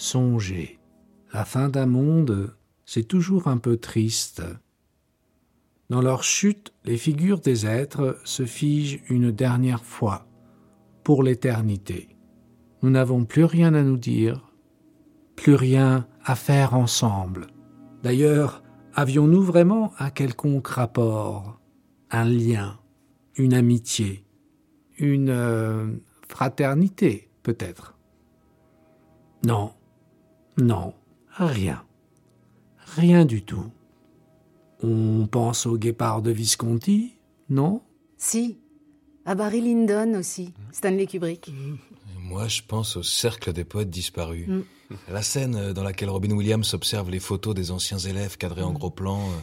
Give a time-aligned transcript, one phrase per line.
[0.00, 0.78] Songez,
[1.30, 2.56] la fin d'un monde,
[2.86, 4.42] c'est toujours un peu triste.
[5.90, 10.26] Dans leur chute, les figures des êtres se figent une dernière fois,
[11.04, 12.16] pour l'éternité.
[12.82, 14.50] Nous n'avons plus rien à nous dire,
[15.36, 17.48] plus rien à faire ensemble.
[18.02, 18.62] D'ailleurs,
[18.94, 21.60] avions-nous vraiment un quelconque rapport,
[22.10, 22.80] un lien,
[23.36, 24.24] une amitié,
[24.96, 25.92] une euh,
[26.26, 27.98] fraternité peut-être?
[29.44, 29.72] Non,
[30.60, 30.94] non,
[31.30, 31.84] rien,
[32.96, 33.70] rien du tout.
[34.82, 37.14] On pense au guépard de Visconti,
[37.48, 37.82] non?
[38.16, 38.58] Si,
[39.24, 41.50] à Barry Lyndon aussi, Stanley Kubrick.
[42.18, 44.46] Moi, je pense au cercle des poètes disparus.
[44.46, 44.62] Mm.
[45.08, 48.90] La scène dans laquelle Robin Williams observe les photos des anciens élèves cadrés en gros
[48.90, 49.34] plan, euh,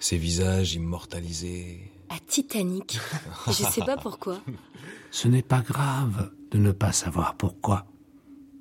[0.00, 1.90] ces visages immortalisés.
[2.08, 2.98] À Titanic.
[3.46, 4.40] Je sais pas pourquoi.
[5.10, 7.86] Ce n'est pas grave de ne pas savoir pourquoi.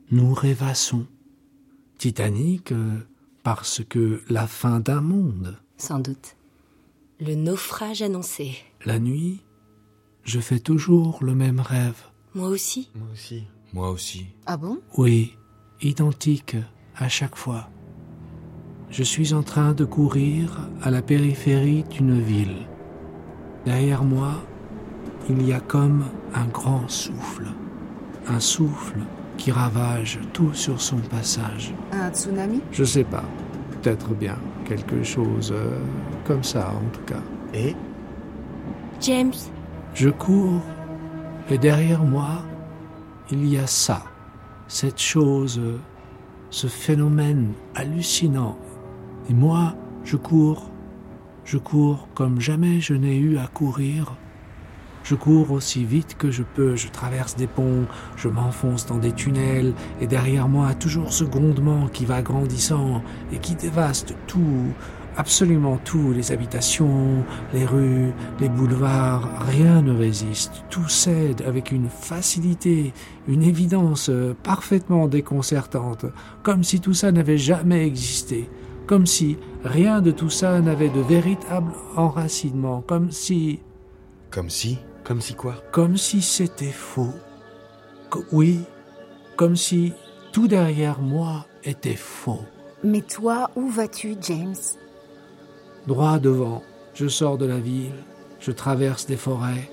[0.09, 1.05] Nous rêvassons.
[2.01, 2.97] Titanic, euh,
[3.43, 5.59] parce que la fin d'un monde.
[5.77, 6.35] Sans doute.
[7.19, 8.57] Le naufrage annoncé.
[8.85, 9.41] La nuit,
[10.23, 12.01] je fais toujours le même rêve.
[12.33, 12.89] Moi aussi.
[12.95, 13.43] Moi aussi.
[13.71, 14.25] Moi aussi.
[14.47, 14.79] Ah bon?
[14.97, 15.37] Oui,
[15.83, 16.55] identique
[16.95, 17.69] à chaque fois.
[18.89, 22.65] Je suis en train de courir à la périphérie d'une ville.
[23.63, 24.43] Derrière moi,
[25.29, 27.45] il y a comme un grand souffle.
[28.27, 29.01] Un souffle
[29.41, 31.73] qui ravage tout sur son passage.
[31.91, 32.61] Un tsunami?
[32.71, 33.23] Je sais pas.
[33.71, 35.79] Peut-être bien quelque chose euh,
[36.25, 37.23] comme ça en tout cas.
[37.51, 37.75] Et?
[39.01, 39.33] James,
[39.95, 40.61] Je cours
[41.49, 42.43] et derrière moi,
[43.31, 44.03] il y a ça,
[44.67, 45.79] cette chose, euh,
[46.51, 48.59] ce phénomène hallucinant.
[49.27, 50.69] Et moi, je cours,
[51.45, 54.15] je cours comme jamais je n'ai eu à courir.
[55.03, 57.85] Je cours aussi vite que je peux, je traverse des ponts,
[58.15, 63.01] je m'enfonce dans des tunnels, et derrière moi toujours ce grondement qui va grandissant
[63.33, 64.73] et qui dévaste tout,
[65.17, 67.23] absolument tout, les habitations,
[67.53, 72.93] les rues, les boulevards, rien ne résiste, tout cède avec une facilité,
[73.27, 76.05] une évidence euh, parfaitement déconcertante,
[76.43, 78.49] comme si tout ça n'avait jamais existé,
[78.87, 83.59] comme si rien de tout ça n'avait de véritable enracinement, comme si
[84.29, 84.79] Comme si.
[85.03, 85.55] Comme si quoi?
[85.71, 87.13] Comme si c'était faux.
[88.31, 88.61] Oui,
[89.35, 89.93] comme si
[90.31, 92.45] tout derrière moi était faux.
[92.83, 94.55] Mais toi, où vas-tu, James?
[95.87, 96.63] Droit devant,
[96.93, 98.03] je sors de la ville,
[98.39, 99.71] je traverse des forêts,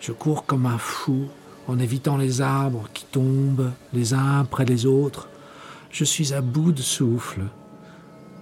[0.00, 1.26] je cours comme un fou
[1.66, 5.28] en évitant les arbres qui tombent les uns après les autres.
[5.90, 7.42] Je suis à bout de souffle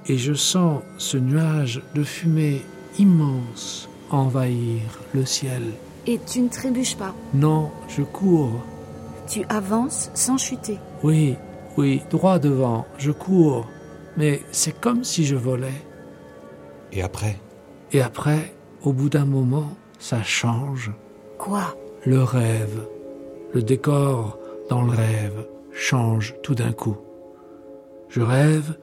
[0.06, 2.62] et je sens ce nuage de fumée
[2.98, 4.82] immense envahir
[5.14, 5.62] le ciel.
[6.06, 7.14] Et tu ne trébuches pas.
[7.34, 8.62] Non, je cours.
[9.28, 10.78] Tu avances sans chuter.
[11.02, 11.36] Oui,
[11.76, 13.66] oui, droit devant, je cours.
[14.16, 15.82] Mais c'est comme si je volais.
[16.92, 17.36] Et après?
[17.92, 20.92] Et après, au bout d'un moment, ça change.
[21.38, 21.76] Quoi?
[22.04, 22.86] Le rêve,
[23.52, 24.38] le décor
[24.70, 26.96] dans le rêve change tout d'un coup.
[28.08, 28.78] Je rêve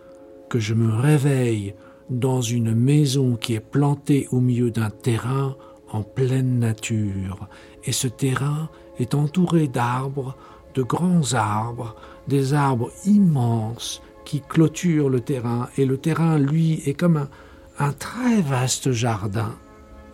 [0.49, 1.73] que je me réveille
[2.09, 5.55] dans une maison qui est plantée au milieu d'un terrain
[5.93, 7.47] en pleine nature.
[7.85, 10.35] Et ce terrain est entouré d'arbres,
[10.75, 11.95] de grands arbres,
[12.27, 15.69] des arbres immenses qui clôturent le terrain.
[15.77, 17.29] Et le terrain, lui, est comme un,
[17.79, 19.55] un très vaste jardin,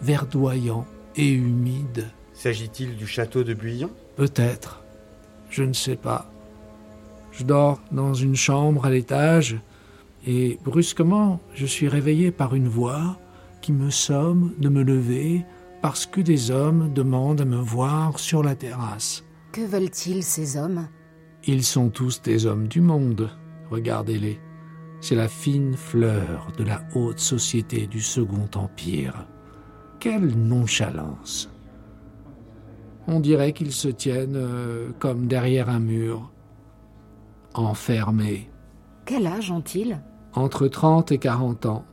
[0.02, 0.86] verdoyant
[1.16, 2.08] et humide.
[2.34, 4.84] S'agit-il du château de Buillon Peut-être.
[5.50, 6.32] Je ne sais pas.
[7.32, 9.58] Je dors dans une chambre à l'étage
[10.28, 13.18] et brusquement je suis réveillé par une voix
[13.62, 15.46] qui me somme de me lever
[15.82, 19.24] parce que des hommes demandent à me voir sur la terrasse.
[19.52, 20.88] Que veulent-ils, ces hommes?
[21.46, 23.30] Ils sont tous des hommes du monde.
[23.70, 24.40] Regardez-les.
[25.02, 29.26] C'est la fine fleur de la haute société du Second Empire.
[30.00, 31.50] Quelle nonchalance.
[33.08, 36.32] On dirait qu'ils se tiennent euh, comme derrière un mur,
[37.54, 38.52] enfermés,
[39.06, 40.02] Quel âge ont-ils?
[40.34, 41.86] Entre 30 et 40 ans.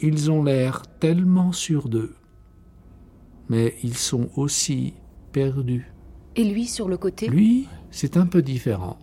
[0.00, 2.14] Ils ont l'air tellement sûrs d'eux.
[3.50, 4.94] Mais ils sont aussi
[5.32, 5.92] perdus.
[6.36, 7.26] Et lui sur le côté?
[7.26, 8.98] Lui, c'est un peu différent.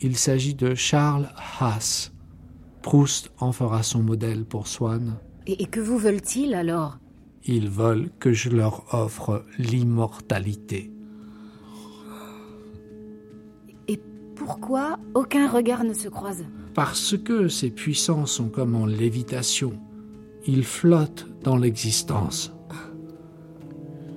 [0.00, 1.28] Il s'agit de Charles
[1.60, 2.10] Haas.
[2.82, 5.18] Proust en fera son modèle pour Swann.
[5.46, 6.98] et, et que vous veulent-ils alors?
[7.44, 10.92] Ils veulent que je leur offre l'immortalité.
[13.86, 14.00] Et
[14.34, 16.44] pourquoi aucun regard ne se croise?
[16.74, 19.72] Parce que ces puissants sont comme en lévitation.
[20.46, 22.52] Ils flottent dans l'existence.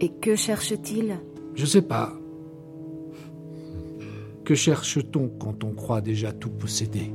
[0.01, 1.19] Et que cherchent-ils
[1.53, 2.11] Je sais pas.
[4.43, 7.11] Que cherche-t-on quand on croit déjà tout posséder?